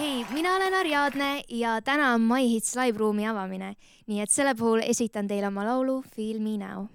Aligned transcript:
hei, 0.00 0.26
mina 0.32 0.54
olen 0.56 0.74
Ariadne 0.74 1.42
ja 1.48 1.80
täna 1.82 2.14
on 2.14 2.20
My 2.20 2.48
Hits 2.48 2.76
live 2.76 2.98
ruumi 2.98 3.26
avamine, 3.28 3.74
nii 4.08 4.22
et 4.22 4.32
selle 4.32 4.54
puhul 4.56 4.80
esitan 4.80 5.28
teile 5.28 5.50
oma 5.50 5.66
laulu 5.66 6.00
Feel 6.16 6.40
me 6.40 6.56
now. 6.56 6.86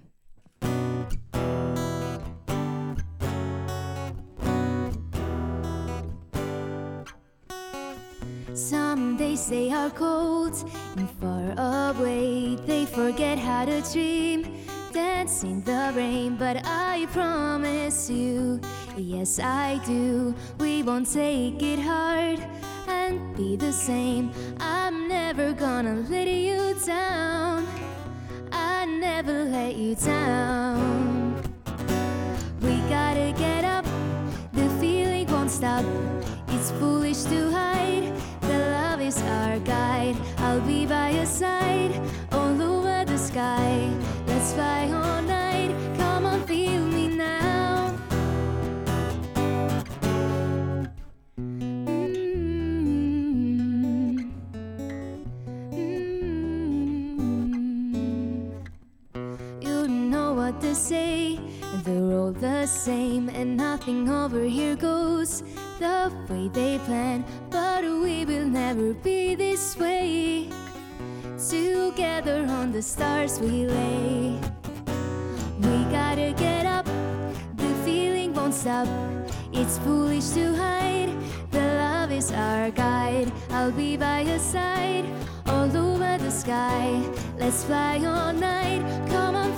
Some 8.54 9.16
days 9.18 9.46
they 9.46 9.70
are 9.70 9.90
cold 9.90 10.54
and 10.96 11.08
far 11.20 11.54
away. 11.58 12.56
They 12.66 12.86
forget 12.86 13.38
how 13.38 13.66
to 13.66 13.82
dream, 13.92 14.46
dance 14.92 15.44
in 15.44 15.62
the 15.62 15.92
rain. 15.94 16.36
But 16.36 16.64
I 16.64 17.06
promise 17.12 18.10
you, 18.10 18.60
yes, 18.96 19.38
I 19.38 19.78
do. 19.86 20.34
We 20.58 20.82
won't 20.82 21.12
take 21.12 21.62
it 21.62 21.78
hard 21.78 22.40
be 23.36 23.56
the 23.56 23.72
same. 23.72 24.30
I'm 24.58 25.08
never 25.08 25.52
gonna 25.52 25.94
let 26.08 26.28
you 26.28 26.74
down. 26.84 27.66
I 28.52 28.86
never 28.86 29.44
let 29.44 29.76
you 29.76 29.94
down. 29.94 31.42
We 32.60 32.76
gotta 32.88 33.32
get 33.36 33.64
up, 33.64 33.84
the 34.52 34.68
feeling 34.80 35.26
won't 35.26 35.50
stop. 35.50 35.84
It's 36.48 36.70
foolish 36.72 37.22
to 37.24 37.50
hide, 37.50 38.12
the 38.40 38.58
love 38.76 39.00
is 39.00 39.20
our 39.22 39.58
guide. 39.60 40.16
I'll 40.38 40.60
be 40.60 40.86
by 40.86 41.10
your 41.10 41.26
side, 41.26 41.92
all 42.32 42.60
over 42.60 43.04
the 43.04 43.18
sky. 43.18 43.90
Let's 44.26 44.52
fly 44.52 44.90
all 44.90 45.15
what 60.56 60.62
they 60.62 60.74
say, 60.74 61.38
they're 61.84 62.18
all 62.18 62.32
the 62.32 62.64
same, 62.66 63.28
and 63.28 63.58
nothing 63.58 64.08
over 64.08 64.42
here 64.42 64.74
goes 64.74 65.42
the 65.78 66.10
way 66.30 66.48
they 66.48 66.78
plan. 66.86 67.24
But 67.50 67.84
we 67.84 68.24
will 68.24 68.46
never 68.46 68.94
be 68.94 69.34
this 69.34 69.76
way. 69.76 70.48
Together 71.36 72.46
on 72.48 72.72
the 72.72 72.80
stars 72.80 73.38
we 73.38 73.66
lay. 73.66 74.40
We 75.60 75.76
gotta 75.92 76.32
get 76.38 76.64
up, 76.64 76.86
the 77.56 77.74
feeling 77.84 78.32
won't 78.32 78.54
stop. 78.54 78.88
It's 79.52 79.78
foolish 79.78 80.30
to 80.30 80.54
hide, 80.54 81.12
the 81.50 81.66
love 81.84 82.12
is 82.12 82.32
our 82.32 82.70
guide. 82.70 83.30
I'll 83.50 83.72
be 83.72 83.98
by 83.98 84.22
your 84.22 84.38
side, 84.38 85.04
all 85.46 85.76
over 85.76 86.16
the 86.16 86.30
sky. 86.30 87.02
Let's 87.38 87.64
fly 87.64 87.98
all 88.06 88.32
night, 88.32 88.80
come 89.10 89.34
on, 89.34 89.52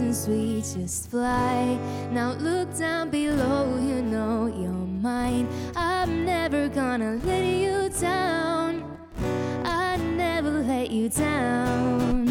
reasons, 0.00 0.28
we 0.28 0.60
just 0.60 1.10
fly. 1.10 1.78
Now 2.10 2.32
look 2.32 2.76
down 2.76 3.10
below, 3.10 3.78
you 3.80 4.02
know 4.02 4.46
you're 4.46 4.70
mine. 4.70 5.48
I'm 5.74 6.24
never 6.24 6.68
gonna 6.68 7.18
let 7.24 7.44
you 7.44 7.88
down. 8.00 8.84
I 9.64 9.96
never 9.96 10.50
let 10.50 10.90
you 10.90 11.08
down. 11.08 12.26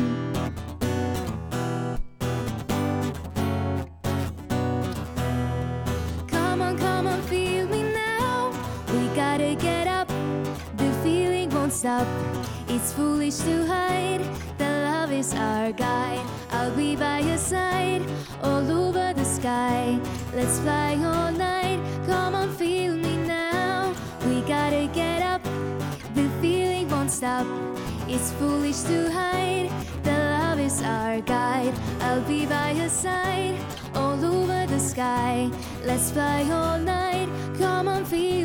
Come 6.28 6.62
on, 6.62 6.78
come 6.78 7.08
on, 7.08 7.22
feel 7.24 7.68
me 7.68 7.84
now. 7.94 8.52
We 8.94 9.08
gotta 9.16 9.56
get 9.56 9.88
up, 9.88 10.08
the 10.78 10.92
feeling 11.04 11.50
won't 11.50 11.74
stop. 11.74 12.08
It's 12.68 12.94
foolish 12.94 13.38
to 13.38 13.66
hide, 13.66 14.22
the 14.58 14.75
love 15.06 15.14
is 15.14 15.34
our 15.36 15.72
guide. 15.72 16.26
I'll 16.50 16.76
be 16.76 16.96
by 16.96 17.20
your 17.20 17.38
side, 17.38 18.02
all 18.42 18.72
over 18.72 19.14
the 19.14 19.24
sky. 19.24 20.00
Let's 20.34 20.58
fly 20.60 20.96
all 20.96 21.32
night, 21.32 21.80
come 22.08 22.34
on, 22.34 22.50
feel 22.56 22.98
me 22.98 23.16
now. 23.18 23.94
We 24.26 24.42
gotta 24.42 24.90
get 24.94 25.22
up, 25.22 25.44
the 26.16 26.28
feeling 26.42 26.90
won't 26.90 27.12
stop. 27.12 27.46
It's 28.08 28.32
foolish 28.40 28.82
to 28.90 29.12
hide, 29.12 29.70
the 30.02 30.18
love 30.40 30.60
is 30.60 30.82
our 30.82 31.22
guide. 31.22 31.76
I'll 32.02 32.22
be 32.22 32.48
by 32.48 32.72
your 32.72 32.90
side, 32.90 33.60
all 33.94 34.18
over 34.26 34.66
the 34.66 34.80
sky. 34.80 35.52
Let's 35.84 36.10
fly 36.10 36.50
all 36.50 36.80
night, 36.80 37.30
come 37.60 37.88
on, 37.88 38.06
feel 38.06 38.45